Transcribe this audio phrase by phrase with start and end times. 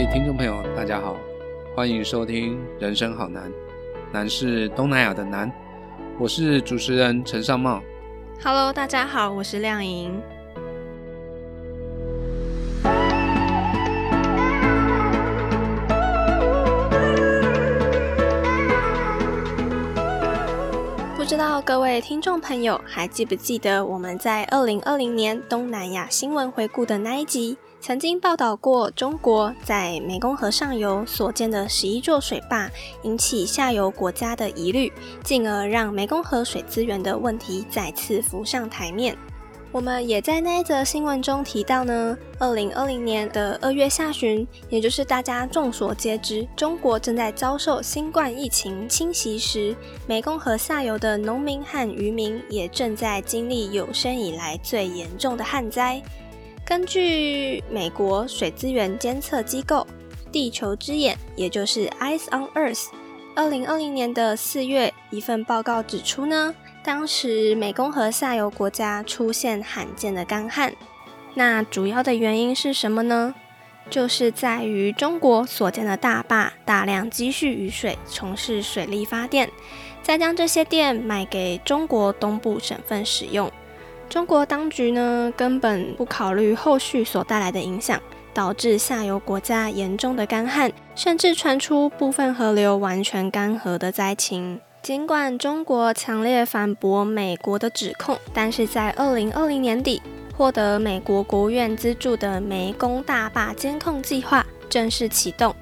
[0.00, 1.14] 位听众朋友，大家好，
[1.76, 3.50] 欢迎收听《人生好难》，
[4.10, 5.52] 难是东南亚的难。
[6.18, 7.82] 我是主持人陈尚茂。
[8.42, 10.18] Hello，大家好，我是亮莹。
[21.14, 27.58] 不知道各位听众朋友还记不记得我们在二零二零年东南亚新闻回顾的那一集？
[27.82, 32.70] 曾经报道过，中国在湄公河上游所建的十一座水坝，
[33.04, 34.92] 引起下游国家的疑虑，
[35.24, 39.16] 进而让湄公河水资源的问题再次浮上台面。
[39.72, 49.74] 我们也在那一则新闻中提到呢，二零二零年的二月下旬，也就是大家众所皆知，中国正在遭受新冠疫情侵袭时，
[50.06, 56.02] 湄公河下游的农民和渔民也正在经历有生以来最严重的旱灾。
[56.70, 59.84] 根据美国水资源监测机构
[60.30, 62.86] 地球之眼，也就是 Eyes on Earth，
[63.34, 66.54] 二零二零年的四月一份报告指出呢，
[66.84, 70.72] 当时湄公河下游国家出现罕见的干旱。
[71.34, 73.34] 那主要的原因是什么呢？
[73.90, 79.50] 就是在于中国所建的大坝大量积蓄雨水，从事水力发电，
[80.04, 83.50] 再将这些电卖给中国东部省份使用。
[84.10, 88.02] 中国当局呢，根本不考虑后续所带来的影响，
[88.34, 94.60] 导致下游国家严重的干旱，甚至传出部分河流完全干涸的灾情。
[94.82, 100.02] 尽管中国强烈反驳美国的指控，但是在二零二零年底，
[100.36, 105.54] 获得美国国务院资助的湄公大坝监控计划正式启动。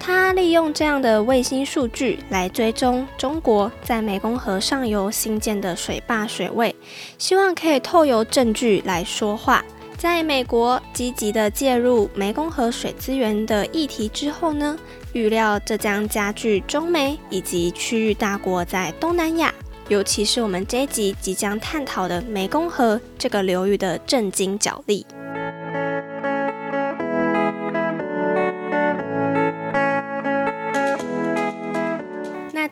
[0.00, 6.74] 他利用这样的卫星数据来追踪中国在湄公河上游新建的水坝水位，
[7.18, 9.64] 希望可以透由证据来说话。
[9.96, 14.78] 在美国积极的介入湄公河水资源的议题之后呢，
[15.12, 19.52] 预料这将加剧中美以及区域大国在东南亚，
[19.88, 25.04] 尤其是我们这一集即将探讨的湄公河这个流域的震惊角力。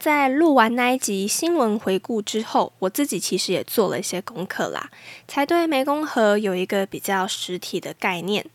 [0.06, 4.88] 在录完那一集新闻回顾之后，我自己其实也做了一些功课啦，
[5.26, 8.46] 才对湄公河有一个比较实体的概念。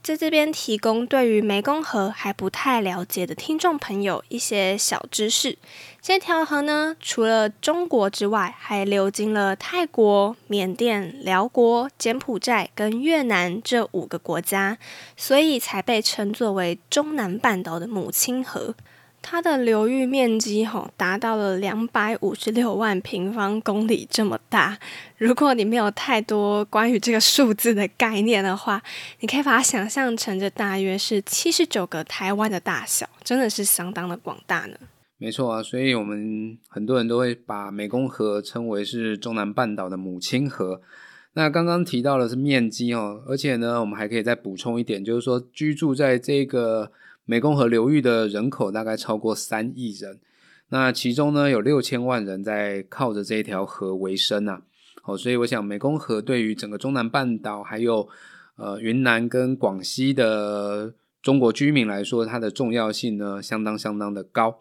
[0.00, 5.58] 在这边提供对于湄公河还不太了解的听众朋友一些小知识。
[6.00, 14.78] 这条河呢，除了中国之外，还流经了泰国、缅甸、辽国、柬埔寨跟越南这五个国家，
[15.16, 18.76] 所以才被称作为中南半岛的母亲河。
[19.22, 24.76] 它的流域面积哈达到了两百五十六万平方公里这么大。
[25.16, 28.82] 如果你没有太多关于这个数字的概念的话，
[29.20, 34.76] 你可以把它想象成这大约是七十九个台湾的大小，真的是相当的广大呢。
[35.18, 40.80] 没错啊，所以我们很多人都会把湄公河称为是中南半岛的母亲河。
[41.34, 46.90] 那刚刚提到的是面积哦，而且呢，我们还可以再补充一点，就是说居住在这个。
[47.32, 50.20] 湄公河流域的人口大概超过三亿人，
[50.68, 54.60] 那其中呢有六千万人在靠着这一条河为生呐。
[55.00, 58.06] 好，所以我想湄公河对于整个中南半岛还有
[58.56, 64.60] 呃云南跟广西的中国居民来说，它的重要性呢相当相当的高。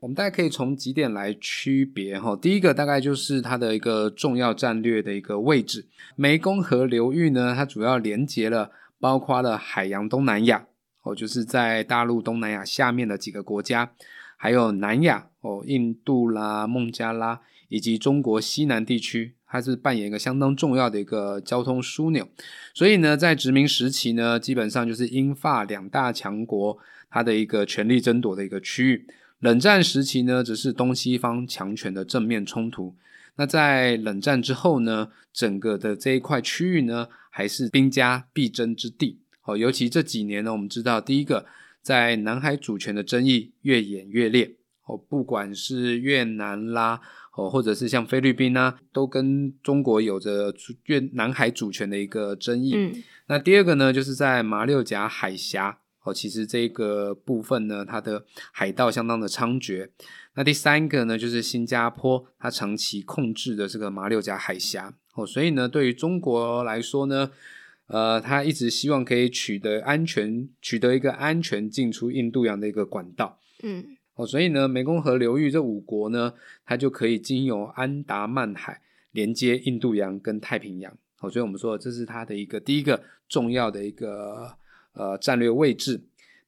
[0.00, 2.34] 我们大家可以从几点来区别哈。
[2.36, 5.86] 第一个大概就是它的一个重要战略的一个位置。
[6.16, 10.66] 湄公河流域呢，它主要连接了包括了海洋东南亚。
[11.06, 13.92] 哦，就是在大陆东南亚下面的几个国家，
[14.36, 22.28] 还有南亚哦，印度啦、孟加拉以及中国西南地区，它是扮演一个相当重要的一个交通枢纽。
[22.74, 26.76] 所以呢，在殖民时期呢，基本上就是英法两大强国
[27.08, 29.06] 它的一个权力争夺的一个区域。
[29.38, 32.96] 冷战时期呢，则是东西方强权的正面冲突。
[33.36, 39.20] 那在冷战之后呢，整个的这一块区域呢，还是兵家必争之地。
[39.46, 41.46] 哦，尤其这几年呢，我们知道，第一个
[41.80, 44.56] 在南海主权的争议越演越烈。
[44.88, 47.00] 哦，不管是越南啦，
[47.36, 50.54] 哦，或者是像菲律宾呢，都跟中国有着
[50.84, 52.74] 越南海主权的一个争议。
[52.76, 55.78] 嗯，那第二个呢，就是在马六甲海峡。
[56.04, 59.88] 哦，其实这个部分呢，它的海盗相当的猖獗。
[60.34, 64.94] 那第三个呢，就是新加坡，它长期控制的这个马六甲海峡。
[65.14, 67.30] 哦，所以呢，对于中国来说呢。
[67.88, 73.38] 呃，他一直希望可以取得安全，取得一个安全进出印度洋的一个管道。
[73.62, 73.84] 嗯，
[74.14, 76.34] 哦，所以呢，湄公河流域这五国呢，
[76.64, 78.80] 它就可以经由安达曼海
[79.12, 80.92] 连接印度洋跟太平洋。
[81.20, 84.56] 哦，所以我们说这是它的一个第一个重要的一个
[84.92, 86.02] 呃战略位置。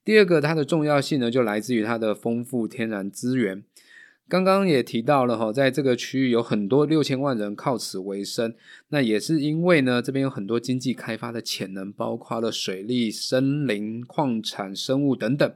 [0.04, 3.62] 第二个，它的重要性呢，就来自于它的丰富天然资源。
[4.28, 8.54] 刚刚也提到了哈，在这个区域有很多六千万人靠此为生，
[8.88, 15.50] 那也是因为呢，这边有很多经济开发的潜能，包括了水利、森林、矿产、生物等等。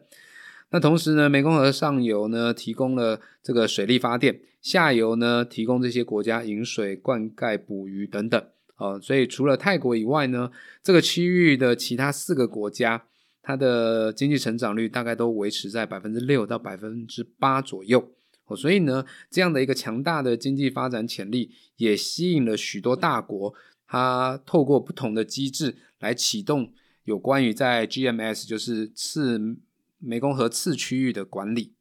[0.70, 8.42] 那同时呢，湄公河上游呢提供了这个水力发电，下游呢提供这些国家饮水、灌溉、捕鱼等等。
[8.78, 10.50] 哦，所以除了泰国以外呢，
[10.82, 13.04] 这个区域的其他四个国家，
[13.42, 18.12] 它的经济成长率大概都维持在百分之六到百分之八左右。
[18.52, 23.54] 哦，所以呢，这样的一个强大的经济发展潜力，也吸引了许多大国，
[23.86, 26.72] 它透过不同的机制来启动
[27.04, 29.38] 有关于在 GMS，就是次
[30.02, 31.74] 湄公河次区域的管理。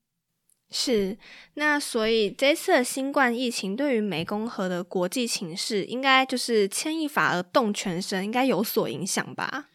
[0.73, 1.17] 是，
[1.55, 9.67] 那所以这次的新冠疫情对于湄公河的国际情势，应该就是牵一发而动全身，应该有所影响吧？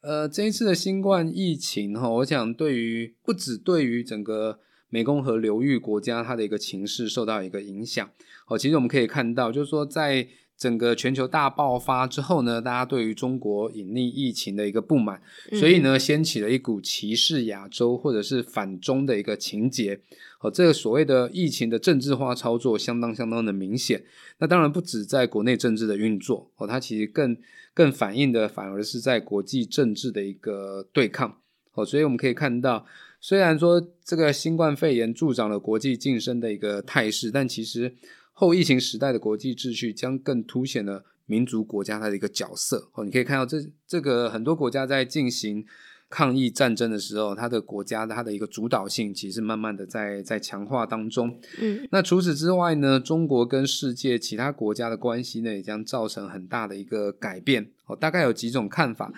[0.00, 4.58] 呃，这一次的新冠疫情哈，我想对于不止对于整个
[4.94, 8.08] 湄公河流域国家，它的一个情势受到一个影响。
[8.46, 10.28] 哦，其实我们可以看到，就是说在。
[10.56, 15.20] 整个全球大爆发之后呢，大家对于中国隐匿疫情的一个不满，
[15.58, 20.00] 所以呢，掀起了一股歧视亚洲或者是反中的一个情节。
[20.38, 24.04] 哦，这个所谓的疫情的政治化操作相当相当的明显。
[24.38, 27.36] 那当然不止在国内政治的运作，哦，它其实更
[27.74, 31.40] 更反映的反而是在国际政治的一个对抗。
[31.72, 32.86] 哦，所以我们可以看到，
[33.24, 37.94] 虽然说这个新冠肺炎助长了国际晋升的一个态势，但其实。
[38.36, 43.04] 后疫情时代的国际秩序将更凸显了民族国家它的一个角色哦。
[43.04, 45.64] 你可以看到，这这个很多国家在进行
[46.10, 51.38] 抗疫战争的时候，它的国家它的一个主导性其实慢慢的在在强化当中。
[51.60, 57.94] 嗯，那除此之外呢，中国跟世界其他国家的关系呢，也将造成很大的一个改变哦。
[57.94, 59.12] 大概有几种看法。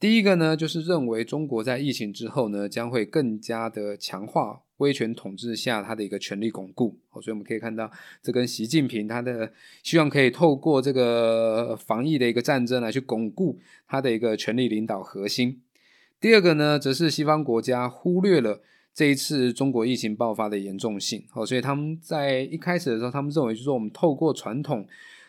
[0.00, 4.62] 第一个呢，就是认为中国在疫情之后呢，将会更加的强化。
[4.78, 7.90] 威权统治下，它的一个权力巩固，所以我们可以看到，
[8.22, 9.52] 这跟习近平他的
[9.82, 13.58] 希望可以透过这个防疫的一个战争来去巩固
[13.88, 15.60] 他的一个权力领导核心。
[16.20, 18.62] 第二个呢，则是西方国家忽略了
[18.94, 24.86] 这一次中国疫情爆发的严重性，哦，所以他们在一开始的时候，他们认为就是说，我们透过传统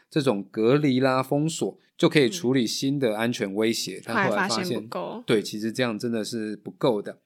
[0.09, 7.17] 这种隔离啦、封锁就可以处理新的安全威胁，但后来发现不够，对，其实这样真的是不够的。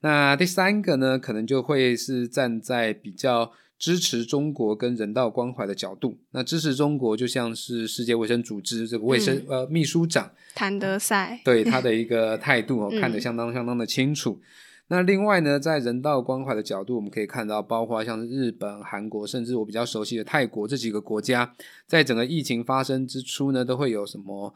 [0.00, 6.18] 那第三个呢，可能就会是站在比较支持中国跟人道关怀的角度。
[6.32, 14.40] 那支持中国就像是世界卫生组织这个卫生呃秘书长谭德赛对他的一个态度哦， 看得相当相当的清楚。
[14.88, 21.54] 那另外呢，在人道关怀的角度，我们可以看到，包括像是日本、韩国，甚至我比较熟悉的泰国这几个国家，
[21.86, 24.54] 在整个疫情发生之初呢，都会有什么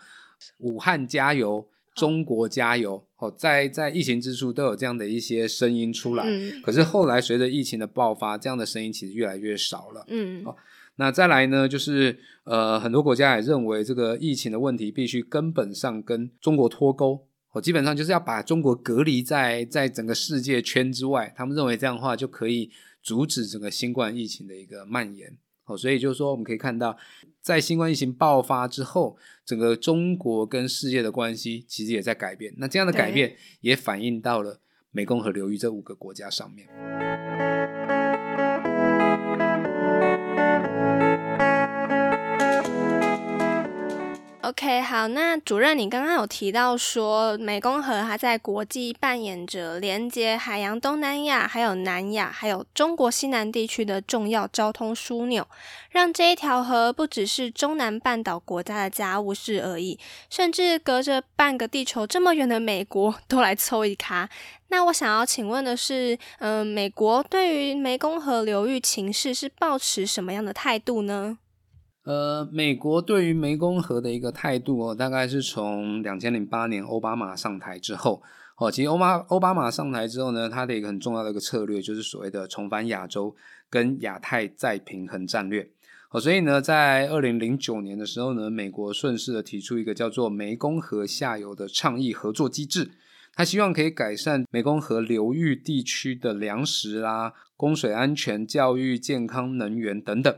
[0.59, 1.67] 武汉加油。
[1.95, 3.05] 中国加油！
[3.17, 6.25] 哦，在在疫情之初都有这样的一些声音出来，
[6.63, 10.05] 可是后来随着疫情的爆发，这样的声音其实越来越少了。
[10.07, 10.55] 嗯，哦，
[10.95, 21.33] 那再来呢，就是呃，很多国家也认为这个疫情的问题必须根本上跟中国脱钩，哦，基本上就是要把中国隔离在在整个世界圈之外。
[21.37, 22.71] 他们认为这样的话就可以
[23.03, 25.37] 阻止整个新冠疫情的一个蔓延。
[25.65, 26.97] 哦，所以就是说，我们可以看到，
[27.43, 32.55] 在新冠疫情爆发之后，整个中国跟世界的关系其实也在改变。
[32.59, 34.61] 那这样的改变也反映到了
[34.95, 36.69] 湄公河流域这五个国家上面。
[44.49, 55.47] OK，好，那主任，你刚刚有提到说，湄公河它在国际扮演着连接海洋东南亚、还有南亚、还有中国西南地区的重要交通枢纽，
[55.91, 59.99] 让这一条河不只是中南半岛国家的家务事而已，
[60.31, 64.31] 甚至隔着半个地球这么远的美国都来凑一咖。
[64.69, 71.37] 那我想要请问的是，嗯，美国对于湄公河流域情势是抱持什么样的态度呢？
[72.09, 78.23] 呃，美国对于湄公河的一个态度哦，大概是从两千零八年奥巴马上台之后
[78.57, 83.37] 哦，其实奥巴奥巴马上台之后呢，他的一个很重要的一个策略就是所谓的重返亚洲
[83.69, 85.69] 跟亚太再平衡战略
[86.09, 92.91] 哦，所以呢，在二零零九年的时候呢，美国顺势的提出一个叫做湄公河下游的倡议合作机制，
[93.35, 100.35] 他希望可以改善湄公河流域地区的粮食啦、供水安全、教育、健康、能源等等。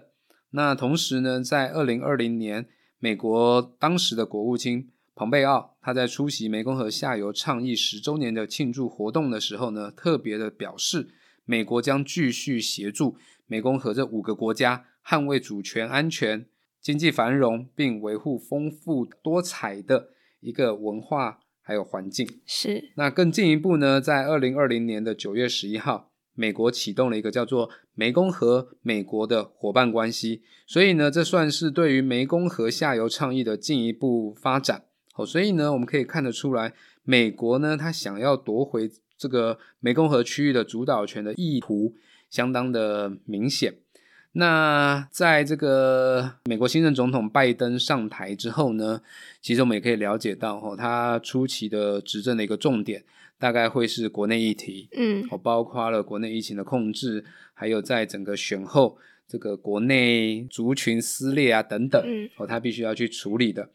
[0.51, 2.67] 那同时呢，在二零二零年，
[2.99, 11.09] 美国当时的国务卿蓬佩奥，他在出席湄公河下游倡议十周年的庆祝活动的时候呢，特别的表示，
[11.45, 13.17] 美国将继续协助
[13.49, 16.47] 湄公河这五个国家捍卫主权、安全、
[16.81, 21.41] 经济繁荣，并维护丰富多彩的一个文化。
[21.63, 22.27] 还有环境。
[22.47, 22.91] 是。
[22.97, 34.85] 那更进一步呢，在二零二零年的九月十一号，美国启动了一个叫做湄公河美国的伙伴关系，所以呢，这算是对于湄公河下游倡议的进一步发展。
[35.17, 36.73] 哦，所以呢，我们可以看得出来，
[37.05, 41.95] 美国呢，他想要夺回这个湄公河区域的主导权的意图
[42.31, 43.75] 相当的明显。
[44.33, 49.03] 那在这个美国新任总统拜登上台之后呢，
[49.43, 53.03] 其实我们也可以了解到，哦，他初期的执政的一个重点
[53.39, 58.97] 大概会是国内议题，嗯，哦，包括了国内疫情的控制，还有在整个选后
[59.27, 62.01] 这个国内族群撕裂啊等等，
[62.37, 63.69] 哦，他必须要去处理的。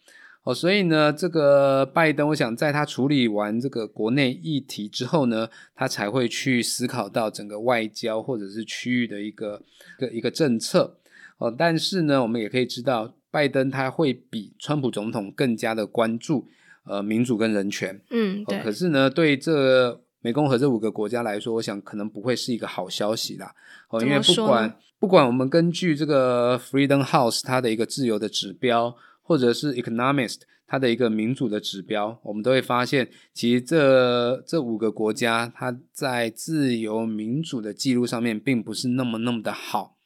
[0.45, 9.59] 哦，所以呢，这个拜登，我想在他处理完这个国内议题之后呢，他才会去思考到整个外交或者是区域的一个
[9.97, 10.99] 个一个政策。
[11.39, 16.47] 哦，但是呢，我们也可以知道，拜登他会比川普总统更加的关注
[16.85, 17.99] 呃民主跟人权。
[18.11, 18.59] 嗯，对。
[18.59, 23.51] 可是呢，对这美共和这五个国家来说，我想可能不会是一个好消息啦。
[23.89, 28.95] 哦，因为不管不管我们根据这个 Freedom House 它的一个自由的指标。
[29.25, 39.97] 或者是 Economist 它的一个民主的指标，我们都会发现，其实这这五个国家，它在自由民主的记录上面，并不是那么那么的好。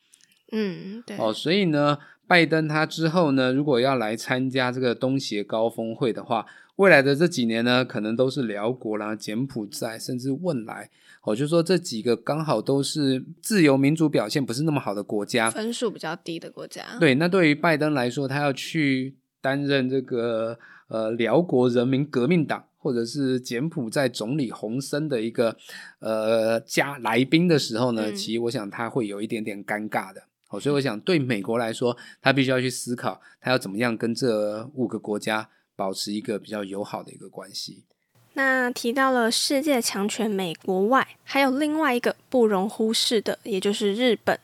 [0.51, 1.15] 嗯，对。
[1.17, 1.97] 哦，所以呢，
[2.27, 6.45] 拜登他之后呢，如果要来参加这个东协高峰会的话，
[6.79, 10.89] 未来的这几年呢，可能都是辽国啦、柬埔寨，甚至汶莱。
[11.23, 16.85] 哦，就说这几个刚好都是自由民主表现不是那么好的国家，分数比较低的国家。
[16.97, 20.57] 对，那对于拜登来说，他要去担任这个
[20.87, 25.57] 呃辽国人民革命党或者是柬埔寨总理洪森的一个
[25.99, 30.23] 呃加来宾的时候呢，其实我想他会有一点点尴尬的。
[30.49, 35.47] 哦，所以我想对美国来说，他必须要去思考，他要怎么样跟这五个国家
[35.79, 37.85] 保持一个比较友好的一个关系。
[38.33, 44.37] 那提到了世界强权美国外，还有另外一个不容忽视的，也就是日本。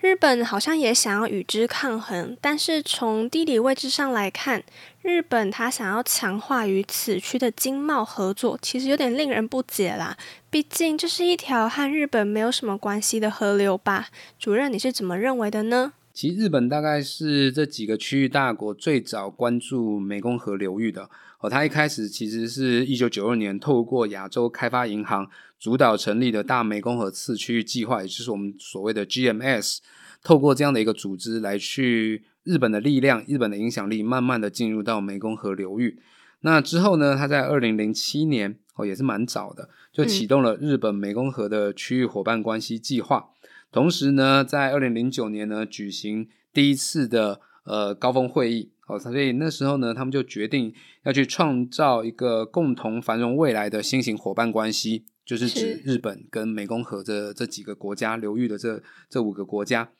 [0.00, 4.62] 日本好像也想要与之抗衡，但是从地理位置上来看，
[5.00, 10.16] 日本它想要强化与此区的经贸合作，其实有点令人不解啦。
[10.50, 14.08] 毕竟这是一条和日本没有什么关系的河流吧？
[14.38, 15.94] 主任，你是怎么认为的呢？
[16.14, 21.10] 其实日本大概是这几个区域大国最早关注湄公河流域的。
[21.40, 25.28] 哦，它一开始其实是一九九二年透过亚洲开发银行
[25.58, 29.78] 主导成立的大湄公河次区域计划，也就是我们所谓的 GMS，
[30.22, 35.98] 透过这样的一个组织来去日本的力量、日本的影响力，慢慢的进入到湄公河流域。
[36.42, 43.30] 那之后呢，他在二零零七年哦，也是蛮早的，就启动了日本湄公河的区域伙伴关系计划。
[43.74, 48.70] 同时呢，在二零零九年呢，举行第一次的呃高峰会议。
[48.86, 59.90] 哦，所以那时候呢，他们就决定要去创造一个共同繁荣未来的新型伙伴关系，就是指日本跟湄公河这这几个国家流域的这这五个国家。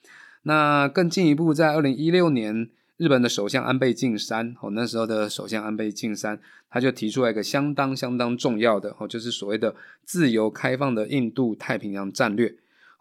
[0.45, 6.39] 那更进一步，在二零一六年，日本的首相安倍晋三，哦，那时候的首相安倍晋三，
[6.71, 12.55] 他就提出来一个相当相当重要的，哦，就是所谓的自由开放的印度太平洋战略。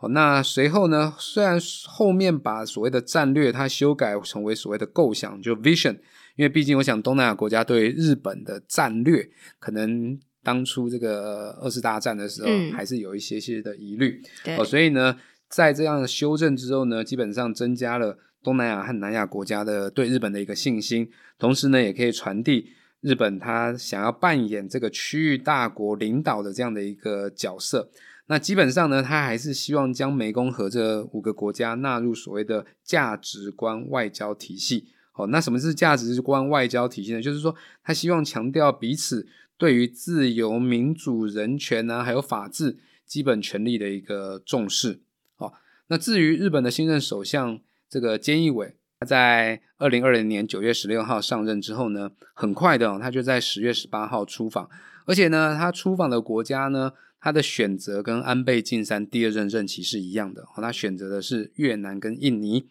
[0.09, 1.13] 那随后呢？
[1.17, 1.57] 虽然
[1.87, 5.93] 后面把所谓的战略它修改成为所谓的构想，就 vision，
[6.35, 14.21] 因为毕竟我想东南亚国家对日本的战略，可能当初这个二次大战的时候还是有一些些的疑虑。
[14.57, 21.09] 哦，所以呢，在这样的修正之后呢，基本上增加了东南亚和南亚国家的对日本的一个信心，
[21.39, 27.89] 同时呢，也可以传递日本他想要扮演这个区域大国领导的这样的一个角色。
[28.27, 34.87] 那基本上呢，他还是希望将湄公河这五个国家纳入所谓的价值观外交体系。
[35.13, 37.21] 哦，那什么是价值观外交体系呢？
[37.21, 37.53] 就是说，
[37.83, 39.27] 他希望强调彼此
[39.57, 45.01] 对于自由、民主、人权啊，还有法治基本权利的一个重视。
[45.37, 45.53] 哦，
[45.87, 54.67] 那至于日本的新任首相这个菅义伟，他在二零二零年九月十六号上任之后呢，很快的，他就在十月十八号出访，
[55.05, 56.93] 而且呢，他出访的国家呢。
[57.23, 62.65] 他的选择跟安倍晋三第二任任期是一样的，哦，他选择的是越南跟印尼，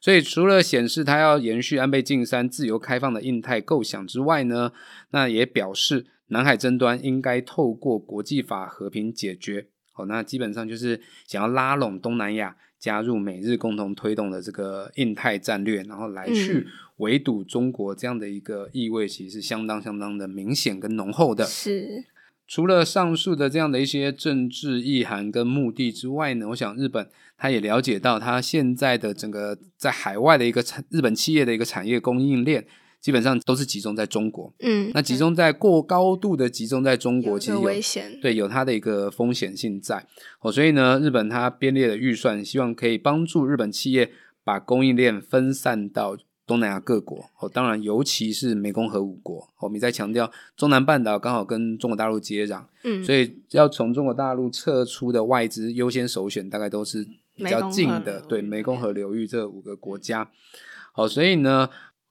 [0.00, 4.72] 所以除了显示他要延续安倍晋三自由开放的印太构想之外呢，
[5.10, 21.44] 那也表示南海争端应该透过国际法和平解决，哦，那基本上就是想要拉拢东南亚加入美日共同推动的这个印太战略，然后来去围堵中国这样的一个意味，其实是相当相当的明显跟浓厚的。
[21.44, 22.06] 是。
[22.48, 32.66] 除了上述的这样的一些政治意涵跟目的之外呢，我想日本他也了解到，他现在的整个在海外的一个产日本企业的一个产业供应链，
[33.00, 34.52] 基本上都是集中在中国。
[34.60, 40.06] 嗯，那集中在过高度的集中在中国，其实有危险，对，有它的一个风险性在
[40.40, 44.10] 哦，所以呢，日本它编列的预算，希望可以帮助日本企业
[44.42, 46.16] 把供应链分散到
[46.48, 49.40] 东南亚各国哦，当然尤其是湄公河五国。
[49.58, 60.30] 哦我们在强调中南半岛刚好跟中国大陆接壤，嗯，所以要从中国大陆撤出的外资优先首选，大概都是比较近的，对湄公河流域这五个国家。
[60.92, 61.68] 好，所以呢，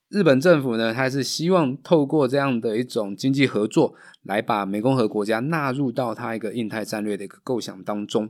[0.10, 8.30] 日本政府呢，它是希望透过这样的一种经济合作，来把湄公河国家纳入到它一个印太战略的一个构想当中。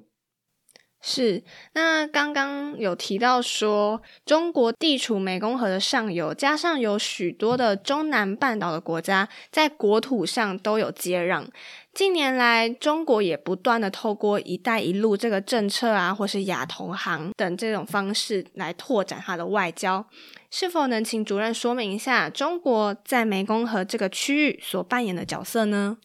[1.00, 11.46] 是，那刚刚有提到说，中国地处湄公河的上游，加上有许多的中南半岛的国家在国土上都有接壤。
[11.94, 20.06] 近年来，中国也不断的透过“一带一路”这个政策啊，或是亚投行等这种方式来拓展它的外交。
[20.50, 25.98] 是否能请主任说明一下，中国在湄公河这个区域所扮演的角色呢？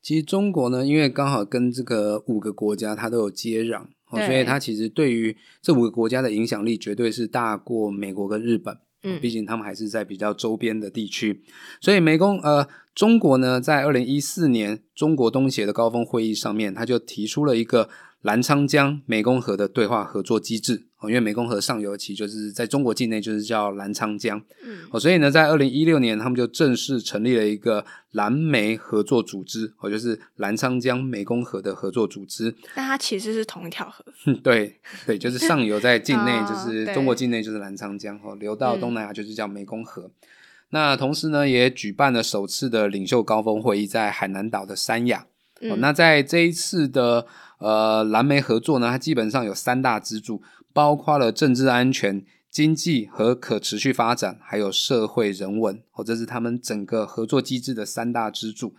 [0.00, 8.78] 其实中国呢，因为刚好跟这个五个国家它都有接壤，哦、所以它其实对于这五个国家的影响力绝对是大过美国跟日本。
[9.04, 11.42] 嗯毕竟他们还是在比较周边的地区，
[11.80, 17.88] 所以美工呃，中国呢，在二零一四年中国东协的高峰会议上面，他就提出了一个
[18.22, 32.54] 澜沧江湄公河的对话合作机制哦，因为湄公河上游其实就是在中国境内就是叫澜沧江嗯哦，所以呢，在二零一六年他们就正式成立了一个蓝湄合作组织哦，就是澜沧江湄公河的合作组织。
[32.74, 34.04] 但它其实是同一条河。
[34.44, 40.10] 对对，就是上游在境内， 哦就是对中国境内就是澜沧江哦，流到嗯东南亚就是叫湄公河。
[40.70, 45.26] 那同时呢，也举办了首次的领袖高峰会议，在海南岛的三亚。
[45.62, 47.26] 哦，嗯那在这一次的
[47.58, 50.42] 呃蓝莓合作呢，它基本上有三大支柱，
[50.72, 55.82] 包括了政治安全、经济和可持续发展，还有社会人文。
[55.92, 58.74] 哦，这是他们整个合作机制的三大支柱。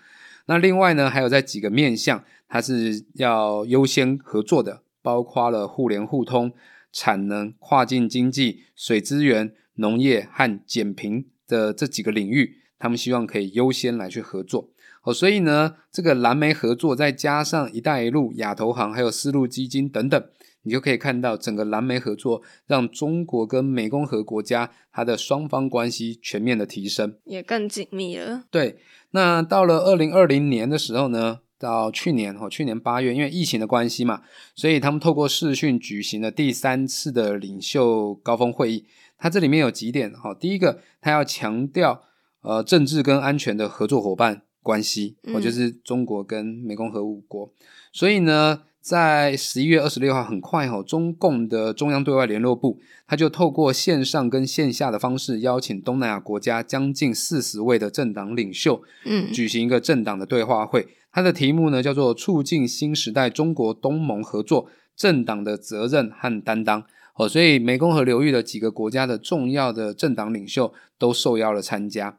[0.45, 6.51] 那另外呢，还有在几个面向，它是要优先合作的，包括了互联互通、
[6.91, 14.72] 产能、跨境经济、水资源、农业和减贫的这几个领域，他们希望可以优先来去合作。
[15.03, 20.23] 哦，所以呢，这个蓝莓合作再加上“一带一路”、亚投行还有丝路基金等等，
[20.63, 27.17] 你就可以看到整个蓝莓合作让中国跟湄公河国家它的双方关系全面的提升。
[27.25, 28.45] 也更紧密了。
[28.49, 28.77] 对，
[29.11, 34.21] 那到了二零二零年的时候呢，到去年哦，去年八月，因为疫情的关系嘛，
[34.55, 38.85] 所以他们透过视讯举行了第三次的领袖高峰会议。
[39.17, 42.03] 它这里面有几点哈、哦，第一个，它要强调
[42.41, 47.51] 呃政治跟安全的合作伙伴关系，哦，嗯就是中国跟湄公河五国。
[47.91, 60.87] 所以呢，在十一月二十六号，很快哈、哦，中共的中央对外联络部，他就透过线上跟线下的方式，邀请东南亚国家将近四十位的政党领袖，嗯举行一个政党的对话会。
[61.11, 66.83] 它的题目呢叫做“促进新时代中国东盟合作：政党的责任和担当”。
[67.15, 72.17] 哦，所以湄公河流域的几个国家的重要的政党领袖都受邀了参加。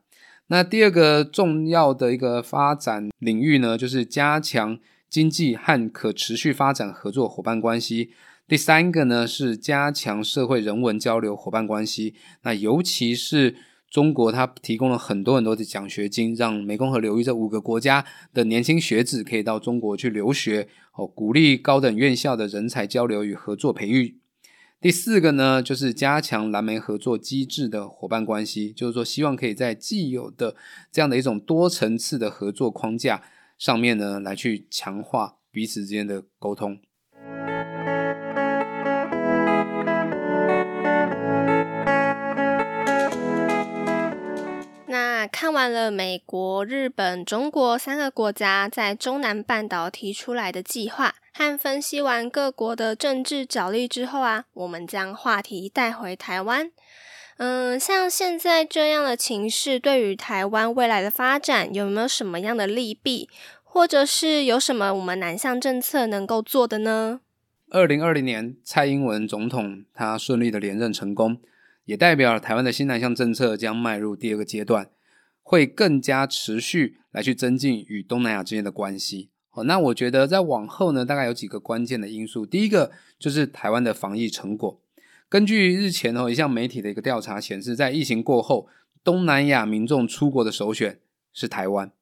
[0.48, 4.78] 那第二个重要的一个发展领域呢，就是加强
[5.09, 8.11] 经济和可持续发展合作伙伴关系。
[8.46, 12.14] 第三个呢是加强社会人文交流伙伴关系。
[12.42, 13.57] 那尤其是
[13.90, 18.04] 中国，它提供了很多很多的奖学金，让湄公河流域这五个国家
[18.35, 24.18] 的年轻学子可以到中国去留学，哦，鼓励高等院校的人才交流与合作培育。
[24.85, 30.55] 第四个呢，就是加强蓝莓合作机制的伙伴关系，就是说希望可以在既有的
[30.92, 33.23] 这样的一种多层次的合作框架
[33.57, 36.79] 上面呢，来去强化彼此之间的沟通。
[45.26, 56.70] 看完了美国、日本、中国三个国家在中南半岛提出来的计划，和分析完各国的政治角力之后啊，我们将话题带回台湾。
[57.37, 63.28] 嗯，像现在这样的情势，对于台湾未来的发展有没有什么样的利弊，
[63.62, 67.20] 或者是有什么我们南向政策能够做的呢？
[67.70, 71.38] 二零二零年，蔡英文总统他顺利的连任成功，
[71.87, 74.88] 也代表台湾的新南向政策将迈入第二个阶段，
[75.44, 79.30] 会更加持续来去增进与东南亚之间的关系。
[79.52, 82.44] 哦，那我觉得在往后呢，大概有几个关键的因素。
[82.44, 84.80] 第一个就是台湾的防疫成果。
[85.28, 88.66] 根据日前哦一项媒体的一个调查显示，在疫情过后，
[89.04, 90.98] 东南亚民众出国的首选
[91.33, 91.92] 是台湾。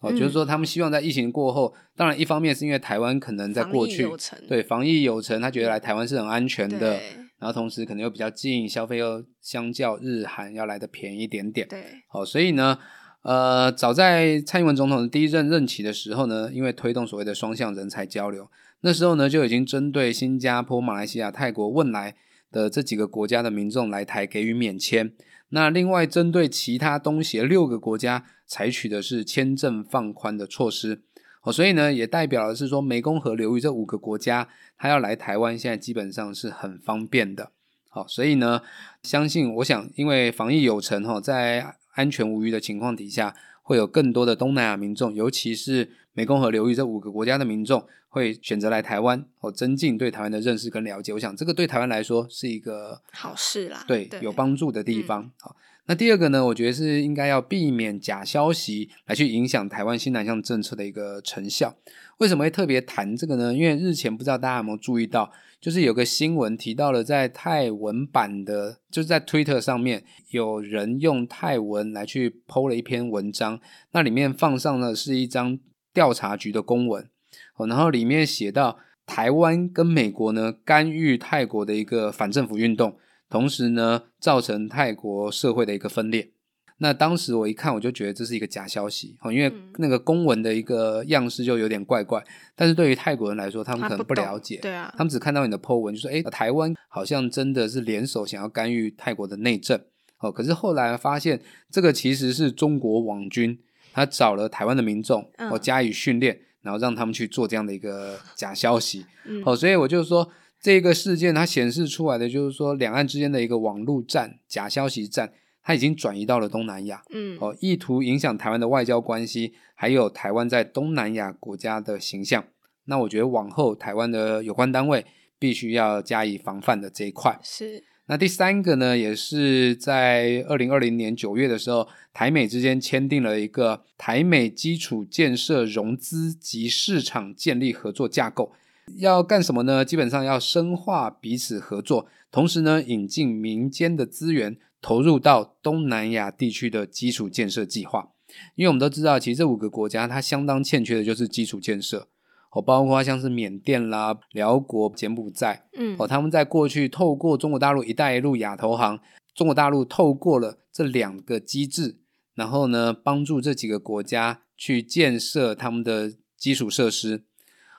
[0.00, 4.08] 哦，嗯就是说他们希望在疫情过后，当然一方面是因为台湾可能在过去
[4.48, 7.00] 对防疫有成，他觉得来台湾是很安全的对，
[7.46, 11.68] 然后同时可能又比较近，消费又相较日韩要来的便宜一点点。
[11.68, 12.76] 对，好，所以呢，
[13.22, 22.16] 呃，早在蔡英文总统的第一任任期的时候呢，因为推动所谓的双向人才交流，那时候呢就已经针对新加坡、马来西亚、泰国、汶莱
[22.50, 25.12] 的这几个国家的民众来台给予免签。
[25.50, 31.02] 那另外针对其他东协六个国家，采取的是签证放宽的措施。
[31.46, 37.52] 哦，所以呢，也代表的是说，湄公河流域这五个国家，它要来台湾，现在基本上是很方便的。
[37.88, 38.60] 好，所以呢，
[39.04, 43.32] 相信我想，因为防疫有成，哈，在安全无虞的情况底下，
[43.62, 51.12] 会有更多的东南亚民众，尤其是湄公河流域这五个国家的民众，会选择来台湾，哦，增进对台湾的认识跟了解。
[51.12, 55.30] 我想，这个对台湾来说是一个好事啦，对，有帮助的地方。
[55.38, 55.54] 好。
[55.88, 61.76] 那第二个呢，我觉得是应该要避免假消息来去影响台湾新南向政策的一个成效。
[62.18, 63.54] 为什么会特别谈这个呢？
[63.54, 73.60] 因为日前不知道大家有没有注意到，就是有个新闻提到了在泰文版的，就是在 Twitter 上面有人用泰文来去 PO 了一篇文章，
[73.92, 75.58] 那里面放上的是一张
[75.92, 77.08] 调查局的公文，
[77.56, 82.96] 哦，然后里面写到台湾跟美国呢干预泰国的一个反政府运动。
[83.28, 86.30] 同时呢，造成泰国社会的一个分裂。
[86.78, 92.22] 那当时我一看，我就觉得这是一个假消息因为那个公文的一个样式就有点怪怪。
[92.54, 99.80] 但是对于泰国人来说，他们可能不了解，对啊，他们只看到你的 po 文，就说：“哎，台湾好像真的是联手想要干预泰国的内政。”
[100.20, 103.58] 哦，可是后来发现，这个其实是中国网军，
[103.94, 109.06] 他找了台湾的民众，哦，加以训练，然后让他们去做这样的一个假消息。
[109.46, 110.30] 哦，所以我就说。
[110.66, 122.44] 这个事件它显示出来的就是说，两岸之间的一个网络战、假消息战，它已经转移到了东南亚，嗯，哦，意图影响台湾的外交关系，还有台湾在东南亚国家的形象。
[122.86, 125.06] 那我觉得往后台湾的有关单位
[125.38, 127.38] 必须要加以防范的这一块。
[127.44, 127.84] 是。
[128.06, 138.50] 那第三个呢，也是在二零二零年九月的时候，台美之间签订了一个台美基础建设融资及市场建立合作架构。
[138.94, 139.84] 要干什么呢？
[139.84, 148.12] 基本上要深化彼此合作，同时呢，引进民间的资源，投入到东南亚地区的基础建设计划。
[148.54, 152.08] 因为我们都知道，其实这五个国家它相当欠缺的就是基础建设，
[152.52, 158.98] 哦，包括像是缅甸啦、辽国、柬埔寨，嗯，哦，他们在过去透过中国大陆“一带一路”亚投行，
[159.34, 161.98] 中国大陆透过了这两个机制，
[162.34, 167.24] 然后呢，帮助这几个国家去建设他们的基础设施。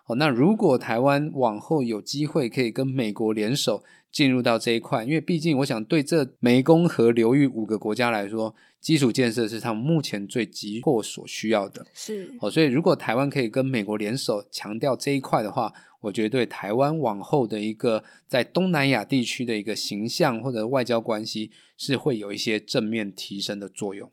[0.08, 11.86] 哦，那如果台湾往后有机会可以跟美国联手进入到这一块，因为毕竟我想对这湄公河流域五个国家来说，基础建设是他们目前最急迫所需要的。
[11.94, 24.10] 是哦，所以如果台湾可以跟美国联手强调这一块的话，我觉得对台湾往后的一个在东南亚地区的一个形象或者外交关系是会有一些正面提升的作用。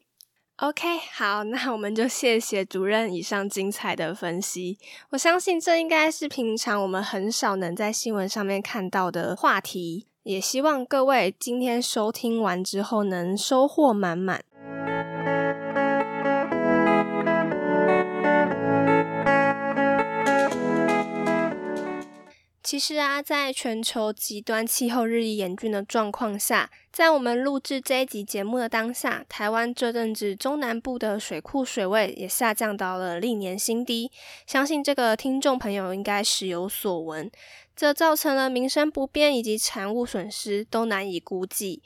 [0.59, 4.79] OK，好， 那我们就谢谢主任以上精彩的分析。
[5.11, 14.45] 我相信这应该是平常我们很少能在新闻上面看到的话题，也希望各位今天收听完之后能收获满满。
[22.75, 34.11] 其实啊，在全球极端气候日益严峻的状况下，在我们录制这一集节目的当下，台湾这阵子中南部的水库水位也下降到了历年新低。
[34.45, 37.31] 相信这个听众朋友应该时有所闻，
[37.77, 41.81] 这造成了民生不便以及产物损失都难以估计。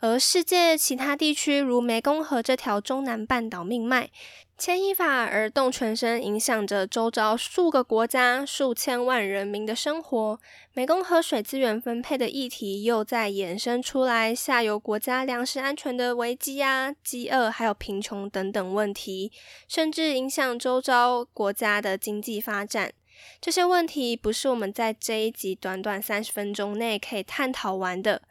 [0.00, 4.10] 而世界其他地区，如湄公河这条中南半岛命脉，
[4.56, 10.38] 牵一发而动全身，影响着周遭数个国家、数千万人民的生活。
[10.76, 19.32] 湄公河水资源分配的议题又在衍生出来，下游国家粮食安全的危机啊、饥饿还有贫穷等等问题，
[19.66, 22.92] 甚至影响周遭国家的经济发展。
[23.40, 28.22] 这些问题不是我们在这一集短短三十分钟内可以探讨完的。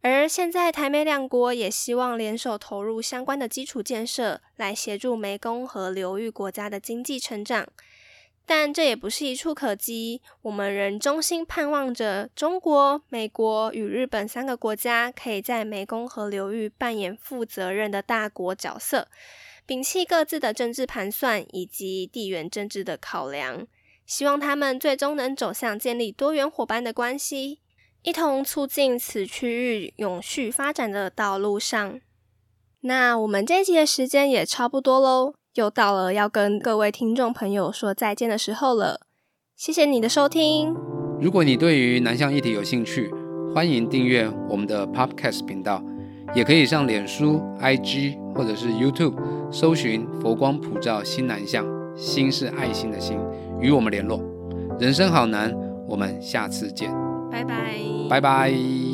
[0.00, 7.66] 而现在，台美两国也希望联手投入相关的基础建设，来协助湄公河流域国家的经济成长。
[8.46, 19.08] 但这也不是一触可及，我们仍衷心盼望着中国、美国与日本三个国家可以在湄公河流域扮演负责任的大国角色，
[19.66, 23.66] 摒弃各自的政治盘算以及地缘政治的考量，
[24.06, 27.58] 希望他们最终能走向建立多元伙伴的关系。
[28.02, 32.00] 一同促进此区域永续发展的道路上。
[32.82, 39.00] 那我们这一集的时间也差不多喽，又到了要跟各位听众朋友说再见的时候了。
[39.56, 40.74] 谢谢你的收听。
[41.20, 43.12] 如果你对于南向议题有兴趣，
[43.52, 45.82] 欢迎订阅我们的 Podcast 频道，
[46.32, 49.16] 也可以上脸书、IG 或者是 YouTube
[49.50, 51.66] 搜寻“佛光普照新南向”，
[51.98, 53.18] 心是爱心的心，
[53.60, 54.22] 与我们联络。
[54.78, 55.52] 人生好难，
[55.88, 56.94] 我们下次见，
[57.30, 58.87] 拜拜，拜拜。